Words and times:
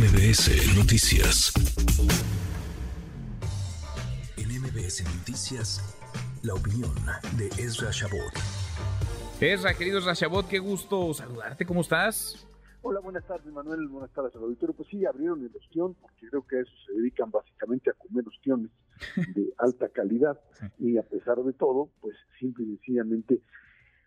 MBS 0.00 0.78
Noticias. 0.78 1.52
En 4.38 4.48
MBS 4.48 5.04
Noticias, 5.04 5.94
la 6.42 6.54
opinión 6.54 6.94
de 7.36 7.48
Ezra 7.62 7.90
Shabot. 7.90 8.32
Ezra, 9.42 9.74
querido 9.74 9.98
Ezra 9.98 10.14
Shabot, 10.14 10.48
qué 10.48 10.58
gusto 10.58 11.12
saludarte, 11.12 11.66
¿cómo 11.66 11.82
estás? 11.82 12.48
Hola, 12.80 13.00
buenas 13.00 13.26
tardes, 13.26 13.52
Manuel. 13.52 13.88
Buenas 13.88 14.10
tardes 14.12 14.34
al 14.36 14.44
auditorio. 14.44 14.74
Pues 14.74 14.88
sí, 14.88 15.04
abrieron 15.04 15.44
el 15.44 15.54
ostión, 15.54 15.94
porque 16.00 16.30
creo 16.30 16.46
que 16.46 16.56
a 16.56 16.60
eso 16.62 16.72
se 16.86 16.94
dedican 16.94 17.30
básicamente 17.30 17.90
a 17.90 17.92
comer 17.92 18.26
ostiones 18.26 18.70
de 19.34 19.52
alta 19.58 19.90
calidad. 19.90 20.40
Y 20.78 20.96
a 20.96 21.02
pesar 21.02 21.36
de 21.44 21.52
todo, 21.52 21.90
pues 22.00 22.16
simple 22.38 22.64
y 22.64 22.68
sencillamente, 22.68 23.42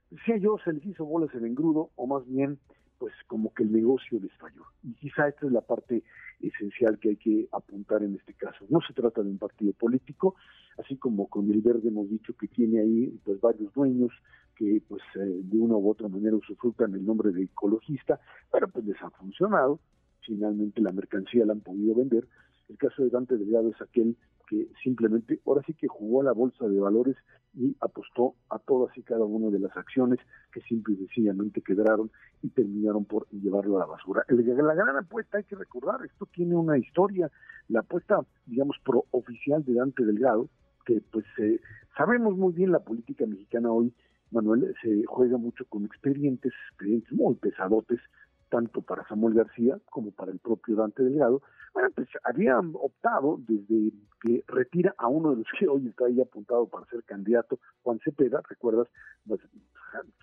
decía 0.10 0.38
yo, 0.38 0.58
se 0.66 0.74
les 0.74 0.84
hizo 0.88 1.06
bolas 1.06 1.30
el 1.36 1.46
engrudo, 1.46 1.92
o 1.96 2.08
más 2.08 2.26
bien 2.26 2.58
pues 3.04 3.14
como 3.28 3.54
que 3.54 3.64
el 3.64 3.74
negocio 3.74 4.18
les 4.22 4.32
falló. 4.38 4.64
Y 4.82 4.94
quizá 4.94 5.28
esta 5.28 5.46
es 5.46 5.52
la 5.52 5.60
parte 5.60 6.04
esencial 6.40 6.98
que 7.00 7.10
hay 7.10 7.18
que 7.18 7.50
apuntar 7.52 8.02
en 8.02 8.16
este 8.16 8.34
caso. 8.34 8.66
No 8.70 8.80
se 8.80 8.94
trata 8.94 9.22
de 9.22 9.30
un 9.30 9.38
partido 9.38 9.74
político, 9.74 10.36
así 10.78 10.96
como 10.96 11.28
con 11.28 11.52
el 11.52 11.60
verde 11.60 11.90
hemos 11.90 12.10
dicho 12.10 12.34
que 12.38 12.48
tiene 12.48 12.80
ahí 12.80 13.20
pues 13.26 13.42
varios 13.42 13.74
dueños 13.74 14.14
que 14.56 14.82
pues 14.88 15.02
eh, 15.16 15.20
de 15.20 15.60
una 15.60 15.76
u 15.76 15.90
otra 15.90 16.08
manera 16.08 16.38
usufructan 16.38 16.94
el 16.94 17.06
nombre 17.06 17.34
de 17.34 17.44
ecologista, 17.44 18.22
pero 18.50 18.70
pues 18.70 18.86
les 18.86 18.96
ha 19.04 19.10
funcionado, 19.10 19.82
finalmente 20.22 20.80
la 20.80 20.94
mercancía 20.94 21.46
la 21.46 21.52
han 21.52 21.60
podido 21.60 21.96
vender. 21.96 22.26
El 22.70 22.78
caso 22.78 23.04
de 23.04 23.10
Dante 23.10 23.36
Delgado 23.36 23.68
es 23.68 23.82
aquel 23.82 24.16
que 24.48 24.70
simplemente 24.82 25.42
ahora 25.46 25.62
sí 25.66 25.74
que 25.74 25.90
jugó 25.90 26.22
a 26.22 26.24
la 26.24 26.32
bolsa 26.32 26.70
de 26.70 26.80
valores 26.80 27.18
y 27.54 27.76
apostó 27.82 28.36
a 28.50 28.60
todas 28.60 28.98
y 28.98 29.04
cada 29.04 29.26
una 29.26 29.50
de 29.50 29.60
las 29.60 29.76
acciones 29.76 30.20
que 30.54 30.62
simple 30.62 30.94
y 30.94 30.98
sencillamente 30.98 31.62
quedaron 31.62 32.12
y 32.42 32.50
terminaron 32.50 33.06
por 33.06 33.28
llevarlo 33.30 33.78
a 33.78 33.80
la 33.80 33.86
basura. 33.86 34.24
la 34.30 34.76
gran 34.76 34.98
apuesta, 34.98 35.38
hay 35.38 35.44
que 35.44 35.56
recordar, 35.56 36.06
esto 36.06 36.28
tiene 36.28 36.56
una 36.56 36.78
historia, 36.78 37.30
la 37.70 37.80
apuesta, 37.80 38.20
digamos, 38.46 38.78
pro 38.84 39.06
oficial 39.12 39.64
de 39.66 39.74
Dante 39.74 40.06
Delgado, 40.06 40.50
que 40.86 41.02
pues 41.12 41.26
eh, 41.40 41.60
sabemos 41.98 42.38
muy 42.38 42.54
bien 42.54 42.72
la 42.72 42.80
política 42.80 43.26
mexicana 43.26 43.72
hoy, 43.72 43.94
Manuel, 44.32 44.74
se 44.82 45.04
juega 45.06 45.38
mucho 45.38 45.66
con 45.66 45.86
expedientes, 45.86 46.54
expedientes 46.70 47.12
muy 47.14 47.36
pesadotes, 47.36 48.00
tanto 48.54 48.84
para 48.84 49.04
Samuel 49.08 49.34
García 49.34 49.80
como 49.90 50.12
para 50.12 50.32
el 50.32 50.38
propio 50.38 50.76
Dante 50.76 51.02
Delgado, 51.02 51.42
bueno, 51.74 51.90
pues 51.96 52.08
habían 52.24 52.74
optado 52.76 53.40
desde 53.48 53.92
que 54.22 54.44
retira 54.48 54.94
a 55.00 55.08
uno 55.08 55.32
de 55.32 55.38
los 55.38 55.48
que 55.58 55.68
hoy 55.68 55.88
está 55.88 56.06
ahí 56.06 56.22
apuntado 56.22 56.68
para 56.68 56.86
ser 56.86 57.04
candidato, 57.04 57.58
Juan 57.82 58.00
Cepeda, 58.04 58.44
recuerdas, 58.48 58.88
pues, 59.28 59.42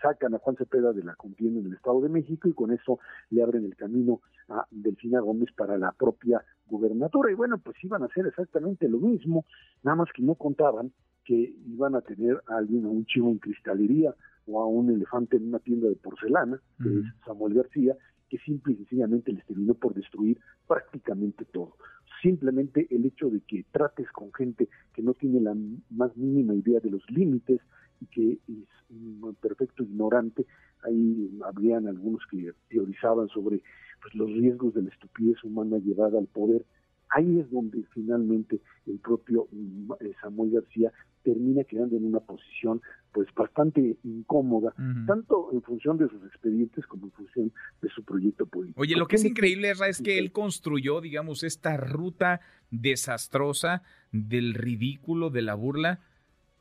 sacan 0.01 0.33
a 0.35 0.39
Juan 0.39 0.55
Cepeda 0.55 0.93
de 0.93 1.03
la 1.03 1.17
contienda 1.17 1.59
en 1.59 1.67
el 1.67 1.75
Estado 1.75 2.01
de 2.03 2.09
México 2.09 2.49
y 2.49 2.53
con 2.53 2.71
eso 2.71 3.01
le 3.31 3.43
abren 3.43 3.65
el 3.65 3.75
camino 3.75 4.21
a 4.49 4.65
Delfina 4.71 5.19
Gómez 5.19 5.49
para 5.57 5.77
la 5.77 5.91
propia 5.91 6.45
gubernatura. 6.67 7.33
Y 7.33 7.35
bueno, 7.35 7.59
pues 7.59 7.83
iban 7.83 8.05
a 8.05 8.07
hacer 8.07 8.29
exactamente 8.29 8.89
lo 8.89 8.99
mismo, 8.99 9.45
nada 9.83 9.97
más 9.97 10.09
que 10.15 10.23
no 10.23 10.37
contaban 10.37 10.93
que 11.25 11.53
iban 11.67 11.97
a 11.97 12.01
tener 12.01 12.41
a 12.47 12.59
alguien, 12.59 12.87
a 12.87 12.89
un 12.91 13.07
chivo 13.07 13.29
en 13.29 13.39
cristalería 13.39 14.15
o 14.47 14.63
a 14.63 14.67
un 14.67 14.91
elefante 14.91 15.37
en 15.37 15.49
una 15.49 15.59
tienda 15.59 15.89
de 15.89 15.97
porcelana, 15.97 16.61
que 16.83 16.89
es 16.89 17.05
Samuel 17.25 17.55
García, 17.55 17.97
que 18.31 18.39
simple 18.39 18.73
y 18.73 18.77
sencillamente 18.77 19.33
les 19.33 19.45
terminó 19.45 19.75
por 19.75 19.93
destruir 19.93 20.39
prácticamente 20.67 21.45
todo. 21.45 21.77
Simplemente 22.23 22.87
el 22.91 23.05
hecho 23.05 23.29
de 23.29 23.41
que 23.41 23.65
trates 23.73 24.11
con 24.13 24.33
gente 24.33 24.69
que 24.95 25.03
no 25.03 25.15
tiene 25.15 25.41
la 25.41 25.55
más 25.91 26.17
mínima 26.17 26.55
idea 26.55 26.81
de 26.81 26.91
los 26.91 27.03
límites 27.11 27.61
y 28.01 28.07
que 28.07 28.33
es 28.33 28.69
un 28.89 29.37
perfecto 29.41 29.83
ignorante, 29.83 30.47
ahí 30.85 31.31
habrían 31.45 31.87
algunos 31.89 32.23
que 32.31 32.53
teorizaban 32.69 33.29
sobre 33.29 33.63
pues, 34.01 34.15
los 34.15 34.31
riesgos 34.31 34.75
de 34.75 34.83
la 34.83 34.91
estupidez 34.91 35.43
humana 35.45 35.79
llevada 35.79 36.19
al 36.19 36.27
poder 36.27 36.65
ahí 37.11 37.41
es 37.41 37.51
donde 37.51 37.85
finalmente 37.93 38.61
el 38.87 38.99
propio 38.99 39.49
mm, 39.51 39.93
eh, 40.01 40.13
Samuel 40.21 40.53
García 40.53 40.93
termina 41.23 41.65
quedando 41.65 41.97
en 41.97 42.07
una 42.07 42.21
posición 42.21 42.81
pues 43.13 43.27
bastante 43.35 43.97
incómoda, 44.05 44.73
tanto 45.07 45.51
en 45.53 45.61
función 45.63 45.99
de 45.99 46.09
sus 46.09 46.25
expedientes 46.25 46.87
como 46.87 47.07
en 47.07 47.13
función 47.13 47.53
de 47.83 47.89
su 47.91 48.05
proyecto 48.05 48.47
político. 48.47 48.81
Oye, 48.81 48.95
lo 48.97 49.09
que 49.09 49.17
es 49.17 49.25
increíble, 49.25 49.73
es 49.89 50.01
que 50.01 50.19
él 50.19 50.31
construyó, 50.31 51.01
digamos, 51.01 51.43
esta 51.43 51.77
ruta 51.77 52.41
desastrosa 52.71 53.83
del 54.13 54.55
ridículo, 54.55 55.31
de 55.31 55.43
la 55.43 55.55
burla, 55.55 56.01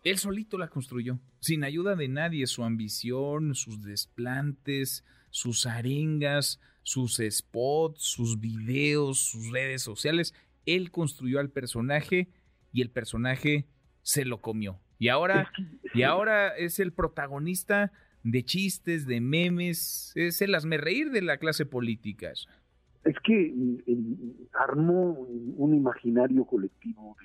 él 0.03 0.17
solito 0.17 0.57
la 0.57 0.69
construyó, 0.69 1.19
sin 1.39 1.63
ayuda 1.63 1.95
de 1.95 2.07
nadie, 2.07 2.47
su 2.47 2.63
ambición, 2.63 3.53
sus 3.53 3.83
desplantes, 3.83 5.03
sus 5.29 5.65
arengas, 5.65 6.59
sus 6.83 7.21
spots, 7.29 8.01
sus 8.01 8.39
videos, 8.39 9.19
sus 9.19 9.51
redes 9.51 9.81
sociales. 9.81 10.33
Él 10.65 10.91
construyó 10.91 11.39
al 11.39 11.49
personaje 11.49 12.29
y 12.71 12.81
el 12.81 12.89
personaje 12.89 13.67
se 14.01 14.25
lo 14.25 14.41
comió. 14.41 14.79
Y 14.97 15.09
ahora, 15.09 15.51
y 15.93 16.03
ahora 16.03 16.49
es 16.49 16.79
el 16.79 16.91
protagonista 16.93 17.91
de 18.23 18.43
chistes, 18.43 19.05
de 19.05 19.21
memes, 19.21 20.11
es 20.15 20.41
el 20.41 20.53
reír 20.79 21.11
de 21.11 21.21
la 21.21 21.37
clase 21.37 21.65
política. 21.65 22.31
Es 23.05 23.15
que 23.23 23.53
armó 24.53 25.11
un 25.11 25.73
imaginario 25.73 26.45
colectivo 26.45 27.15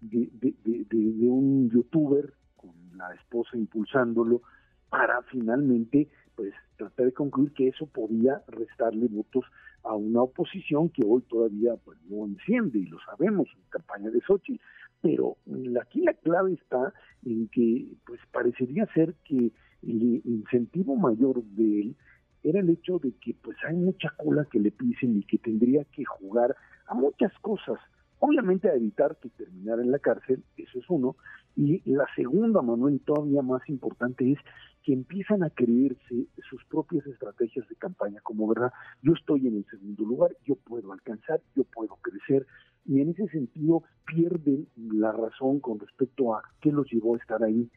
de, 0.00 0.30
de 0.32 1.28
un 1.28 1.70
youtuber 1.70 2.32
con 2.56 2.72
la 2.96 3.12
esposa 3.14 3.56
impulsándolo 3.56 4.42
para 4.88 5.22
finalmente 5.24 6.08
pues 6.40 6.54
tratar 6.78 7.04
de 7.04 7.12
concluir 7.12 7.52
que 7.52 7.68
eso 7.68 7.84
podía 7.84 8.42
restarle 8.48 9.08
votos 9.08 9.44
a 9.82 9.94
una 9.94 10.22
oposición 10.22 10.88
que 10.88 11.02
hoy 11.06 11.20
todavía 11.28 11.76
pues, 11.84 11.98
no 12.08 12.24
enciende, 12.24 12.78
y 12.78 12.86
lo 12.86 12.98
sabemos 13.00 13.46
en 13.54 13.60
campaña 13.68 14.08
de 14.08 14.22
Sochi. 14.22 14.58
Pero 15.02 15.36
aquí 15.82 16.00
la 16.00 16.14
clave 16.14 16.54
está 16.54 16.94
en 17.26 17.46
que 17.48 17.88
pues 18.06 18.20
parecería 18.32 18.86
ser 18.94 19.12
que 19.28 19.52
el 19.82 20.22
incentivo 20.24 20.96
mayor 20.96 21.44
de 21.44 21.80
él 21.82 21.96
era 22.42 22.60
el 22.60 22.70
hecho 22.70 22.98
de 22.98 23.12
que 23.20 23.34
pues 23.34 23.58
hay 23.68 23.76
mucha 23.76 24.08
cola 24.16 24.46
que 24.50 24.60
le 24.60 24.70
pisen 24.70 25.18
y 25.18 25.24
que 25.24 25.36
tendría 25.36 25.84
que 25.92 26.06
jugar 26.06 26.56
a 26.86 26.94
muchas 26.94 27.34
cosas. 27.40 27.78
Obviamente 28.20 28.68
a 28.68 28.74
evitar 28.74 29.16
que 29.16 29.30
terminara 29.30 29.82
en 29.82 29.90
la 29.90 29.98
cárcel, 29.98 30.42
eso 30.56 30.78
es 30.78 30.84
uno. 30.88 31.16
Y 31.56 31.82
la 31.90 32.06
segunda, 32.14 32.62
Manuel, 32.62 33.00
todavía 33.00 33.42
más 33.42 33.66
importante 33.68 34.30
es 34.30 34.38
que 34.82 34.92
empiezan 34.92 35.42
a 35.42 35.50
creerse 35.50 36.26
sus 36.48 36.64
propias 36.66 37.06
estrategias 37.06 37.68
de 37.68 37.76
campaña, 37.76 38.20
como 38.22 38.46
verdad, 38.46 38.72
yo 39.02 39.14
estoy 39.14 39.46
en 39.46 39.56
el 39.56 39.66
segundo 39.66 40.04
lugar, 40.04 40.36
yo 40.44 40.54
puedo 40.54 40.92
alcanzar, 40.92 41.40
yo 41.54 41.64
puedo 41.64 41.96
crecer, 41.96 42.46
y 42.86 43.00
en 43.00 43.10
ese 43.10 43.26
sentido 43.28 43.84
pierden 44.06 44.68
la 44.76 45.12
razón 45.12 45.60
con 45.60 45.78
respecto 45.78 46.34
a 46.34 46.42
qué 46.60 46.72
los 46.72 46.90
llevó 46.90 47.14
a 47.14 47.18
estar 47.18 47.42
ahí. 47.42 47.70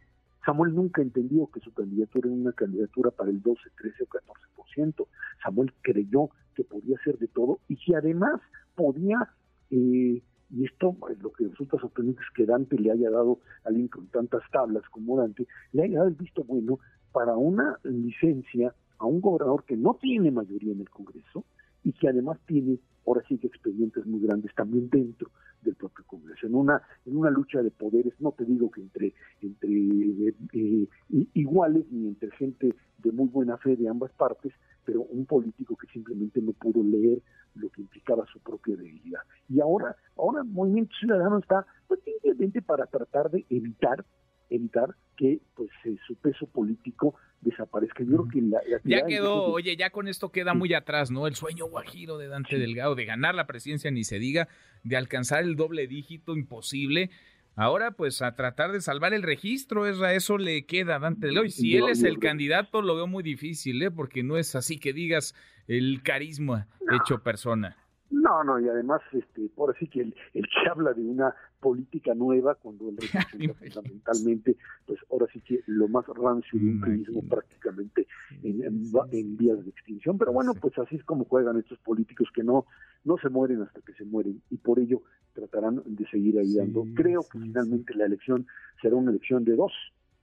Samuel 0.45 0.75
nunca 0.75 1.01
entendió 1.01 1.47
que 1.47 1.61
su 1.61 1.73
candidatura 1.73 2.27
era 2.27 2.35
una 2.35 2.51
candidatura 2.51 3.11
para 3.11 3.29
el 3.29 3.41
12, 3.41 3.61
13 3.77 4.03
o 4.03 4.07
14%. 4.07 5.07
Samuel 5.41 5.73
creyó 5.81 6.29
que 6.53 6.63
podía 6.63 6.97
ser 7.03 7.17
de 7.17 7.27
todo 7.27 7.59
y 7.69 7.77
que 7.77 7.95
además 7.95 8.41
podía 8.75 9.29
eh, 9.71 10.21
y 10.53 10.65
esto, 10.65 10.95
pues, 10.99 11.19
lo 11.21 11.31
que 11.31 11.47
resulta 11.47 11.79
sorprendente 11.79 12.21
es 12.21 12.29
que 12.35 12.45
Dante 12.45 12.77
le 12.77 12.91
haya 12.91 13.09
dado 13.09 13.39
a 13.63 13.69
alguien 13.69 13.87
con 13.87 14.07
tantas 14.07 14.43
tablas 14.51 14.83
como 14.91 15.17
Dante, 15.17 15.47
le 15.71 15.83
haya 15.83 15.97
dado 15.97 16.09
el 16.09 16.15
visto 16.15 16.43
bueno 16.43 16.79
para 17.11 17.35
una 17.35 17.79
licencia 17.83 18.73
a 18.99 19.05
un 19.05 19.19
gobernador 19.19 19.63
que 19.65 19.75
no 19.75 19.95
tiene 19.95 20.31
mayoría 20.31 20.73
en 20.73 20.81
el 20.81 20.89
Congreso 20.89 21.43
y 21.83 21.91
que 21.93 22.07
además 22.07 22.37
tiene, 22.45 22.79
ahora 23.05 23.23
sí 23.27 23.37
que 23.37 23.47
expedientes 23.47 24.05
muy 24.05 24.21
grandes 24.21 24.53
también 24.55 24.89
dentro 24.89 25.31
del 25.63 25.75
propio 25.75 26.05
Congreso. 26.05 26.45
En 26.45 26.55
una, 26.55 26.81
en 27.05 27.17
una 27.17 27.31
lucha 27.31 27.63
de 27.63 27.71
poderes, 27.71 28.13
no 28.19 28.31
te 28.31 28.45
digo 28.45 28.69
que 28.69 28.81
entre, 28.81 29.13
entre 29.41 29.71
eh, 29.71 30.35
eh, 30.53 30.87
iguales 31.33 31.85
ni 31.91 32.07
entre 32.07 32.29
gente 32.31 32.75
de 32.99 33.11
muy 33.11 33.27
buena 33.27 33.57
fe 33.57 33.75
de 33.75 33.89
ambas 33.89 34.11
partes, 34.13 34.53
pero 34.85 35.01
un 35.01 35.25
político 35.25 35.75
que 35.75 35.87
simplemente 35.87 36.41
no 36.41 36.51
pudo 36.53 36.83
leer 36.83 37.21
lo 37.55 37.69
que 37.69 37.81
implicaba 37.81 38.25
su 38.31 38.39
propia 38.39 38.75
debilidad. 38.75 39.21
Y 39.49 39.59
ahora, 39.59 39.95
ahora 40.17 40.41
el 40.41 40.47
Movimiento 40.49 40.95
Ciudadano 40.99 41.39
está 41.39 41.65
pues, 41.87 41.99
simplemente 42.03 42.61
para 42.61 42.85
tratar 42.85 43.29
de 43.31 43.45
evitar 43.49 44.05
evitar 44.49 44.95
que 45.17 45.39
pues 45.55 45.69
eh, 45.85 45.95
su 46.07 46.15
peso 46.15 46.47
político 46.47 47.15
desaparezca. 47.41 48.03
Yo 48.03 48.23
creo 48.23 48.27
que 48.29 48.41
la, 48.41 48.59
ya 48.83 49.05
quedó, 49.05 49.45
oye, 49.45 49.75
ya 49.75 49.89
con 49.89 50.07
esto 50.07 50.31
queda 50.31 50.53
muy 50.53 50.73
atrás, 50.73 51.11
¿no? 51.11 51.27
El 51.27 51.35
sueño 51.35 51.65
guajiro 51.65 52.17
de 52.17 52.27
Dante 52.27 52.57
Delgado 52.57 52.95
de 52.95 53.05
ganar 53.05 53.35
la 53.35 53.47
presidencia 53.47 53.91
ni 53.91 54.03
se 54.03 54.19
diga, 54.19 54.47
de 54.83 54.97
alcanzar 54.97 55.43
el 55.43 55.55
doble 55.55 55.87
dígito 55.87 56.35
imposible. 56.35 57.09
Ahora, 57.55 57.91
pues 57.91 58.21
a 58.21 58.35
tratar 58.35 58.71
de 58.71 58.81
salvar 58.81 59.13
el 59.13 59.21
registro, 59.21 59.85
eso 59.85 60.37
le 60.37 60.65
queda 60.65 60.95
a 60.95 60.99
Dante 60.99 61.27
Delgado. 61.27 61.45
Y 61.45 61.51
si 61.51 61.77
él 61.77 61.89
es 61.89 62.03
el 62.03 62.19
candidato, 62.19 62.81
lo 62.81 62.95
veo 62.95 63.07
muy 63.07 63.21
difícil, 63.21 63.81
¿eh? 63.83 63.91
Porque 63.91 64.23
no 64.23 64.37
es 64.37 64.55
así 64.55 64.79
que 64.79 64.91
digas 64.91 65.35
el 65.67 66.01
carisma 66.03 66.67
hecho 66.91 67.21
persona. 67.21 67.77
No, 68.09 68.43
no, 68.43 68.59
y 68.59 68.69
además, 68.69 69.01
este, 69.11 69.49
por 69.55 69.75
así 69.75 69.87
que 69.87 70.01
el, 70.01 70.15
el 70.33 70.43
que 70.43 70.69
habla 70.69 70.93
de 70.93 71.01
una 71.01 71.33
política 71.59 72.13
nueva, 72.13 72.55
cuando 72.55 72.89
él 72.89 72.97
representa 73.01 73.53
fundamentalmente, 73.53 74.57
pues 74.85 74.99
ahora 75.11 75.27
sí 75.33 75.41
que 75.41 75.62
lo 75.77 75.87
más 75.87 76.05
rancio 76.07 76.59
de 76.59 76.65
un 76.65 76.81
turismo 76.81 77.21
prácticamente 77.27 78.07
en, 78.43 78.63
en, 78.63 79.37
vías 79.37 79.63
de 79.63 79.69
extinción. 79.69 80.17
Pero 80.17 80.33
bueno, 80.33 80.53
pues 80.53 80.77
así 80.77 80.95
es 80.95 81.03
como 81.03 81.25
juegan 81.25 81.57
estos 81.57 81.79
políticos 81.79 82.29
que 82.33 82.43
no, 82.43 82.65
no 83.03 83.17
se 83.17 83.29
mueren 83.29 83.61
hasta 83.61 83.81
que 83.81 83.93
se 83.93 84.05
mueren, 84.05 84.41
y 84.49 84.57
por 84.57 84.79
ello 84.79 85.01
tratarán 85.33 85.81
de 85.85 86.07
seguir 86.07 86.37
ahí 86.39 86.55
dando. 86.55 86.85
Creo 86.95 87.21
que 87.31 87.39
finalmente 87.39 87.93
la 87.95 88.05
elección 88.05 88.45
será 88.81 88.95
una 88.95 89.11
elección 89.11 89.43
de 89.43 89.55
dos, 89.55 89.71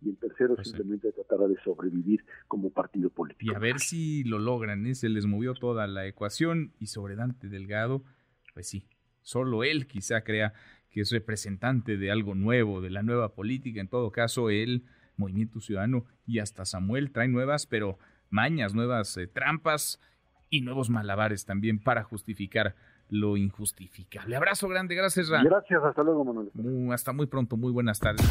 y 0.02 0.10
el 0.10 0.16
tercero 0.16 0.54
pues 0.54 0.68
simplemente 0.68 1.12
tratará 1.12 1.46
de 1.46 1.56
sobrevivir 1.62 2.24
como 2.48 2.70
partido 2.70 3.10
político. 3.10 3.52
Y 3.52 3.54
a 3.54 3.58
ver 3.58 3.80
si 3.80 4.24
lo 4.24 4.38
logran, 4.38 4.86
¿eh? 4.86 4.94
se 4.94 5.08
les 5.08 5.26
movió 5.26 5.54
toda 5.54 5.86
la 5.86 6.06
ecuación 6.06 6.72
y 6.78 6.86
sobre 6.86 7.16
Dante 7.16 7.48
Delgado, 7.48 8.02
pues 8.54 8.66
sí, 8.66 8.86
solo 9.22 9.62
él 9.64 9.86
quizá 9.86 10.22
crea 10.22 10.54
que 10.90 11.02
es 11.02 11.12
representante 11.12 11.96
de 11.96 12.10
algo 12.10 12.34
nuevo, 12.34 12.80
de 12.80 12.90
la 12.90 13.02
nueva 13.02 13.34
política, 13.34 13.80
en 13.80 13.88
todo 13.88 14.10
caso 14.10 14.50
el 14.50 14.84
Movimiento 15.20 15.60
Ciudadano 15.60 16.04
y 16.26 16.40
hasta 16.40 16.64
Samuel 16.64 17.12
traen 17.12 17.32
nuevas, 17.32 17.66
pero 17.66 17.98
mañas, 18.28 18.74
nuevas 18.74 19.16
eh, 19.16 19.28
trampas 19.28 20.00
y 20.48 20.62
nuevos 20.62 20.90
malabares 20.90 21.44
también 21.44 21.78
para 21.78 22.02
justificar 22.02 22.74
lo 23.08 23.36
injustificable. 23.36 24.34
Abrazo 24.34 24.68
grande, 24.68 24.94
gracias 24.96 25.28
Ra. 25.28 25.42
Gracias, 25.44 25.82
hasta 25.84 26.02
luego 26.02 26.24
Manuel. 26.24 26.92
hasta 26.92 27.12
muy 27.12 27.26
pronto, 27.26 27.56
muy 27.56 27.70
buenas 27.72 28.00
tardes 28.00 28.26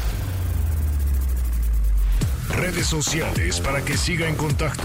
redes 2.60 2.88
sociales 2.88 3.62
para 3.62 3.82
que 3.82 3.96
siga 3.96 4.28
en 4.28 4.36
contacto: 4.36 4.84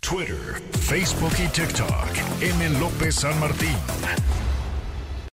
Twitter, 0.00 0.60
Facebook 0.70 1.32
y 1.42 1.48
TikTok. 1.48 2.40
M. 2.40 2.78
López 2.78 3.16
San 3.16 3.38
Martín. 3.40 3.76